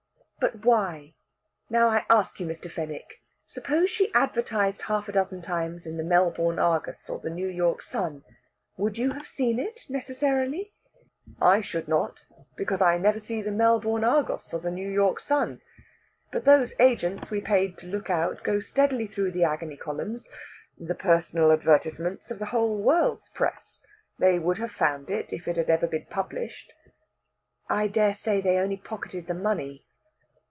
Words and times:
"But 0.41 0.65
why? 0.65 1.13
Now 1.69 1.89
I 1.89 2.03
ask 2.09 2.39
you, 2.39 2.47
Mr. 2.47 2.67
Fenwick, 2.69 3.21
suppose 3.45 3.91
she 3.91 4.11
advertised 4.15 4.81
half 4.83 5.07
a 5.07 5.11
dozen 5.11 5.43
times 5.43 5.85
in 5.85 5.97
the 5.97 6.03
'Melbourne 6.03 6.57
Argus' 6.57 7.07
or 7.11 7.19
the 7.19 7.29
'New 7.29 7.47
York 7.47 7.83
Sun,' 7.83 8.23
would 8.75 8.97
you 8.97 9.11
have 9.11 9.27
seen 9.27 9.59
it, 9.59 9.81
necessarily?" 9.87 10.73
"I 11.39 11.61
should 11.61 11.87
not, 11.87 12.25
because 12.57 12.81
I 12.81 12.97
never 12.97 13.19
see 13.19 13.43
the 13.43 13.51
'Melbourne 13.51 14.03
Argus' 14.03 14.51
or 14.51 14.59
the 14.59 14.71
'New 14.71 14.89
York 14.89 15.19
Sun.' 15.19 15.61
But 16.31 16.45
those 16.45 16.73
agents 16.79 17.29
we 17.29 17.39
paid 17.39 17.77
to 17.77 17.85
look 17.87 18.09
out 18.09 18.41
go 18.43 18.59
steadily 18.59 19.05
through 19.05 19.31
the 19.33 19.43
agony 19.43 19.77
columns 19.77 20.27
the 20.75 20.95
personal 20.95 21.51
advertisements 21.51 22.31
of 22.31 22.39
the 22.39 22.45
whole 22.47 22.81
world's 22.81 23.29
press; 23.29 23.85
they 24.17 24.39
would 24.39 24.57
have 24.57 24.71
found 24.71 25.11
it 25.11 25.31
if 25.31 25.47
it 25.47 25.55
had 25.57 25.69
ever 25.69 25.85
been 25.85 26.07
published." 26.09 26.73
"I 27.69 27.87
dare 27.87 28.15
say 28.15 28.41
they 28.41 28.57
only 28.57 28.77
pocketed 28.77 29.27
the 29.27 29.35
money." 29.35 29.85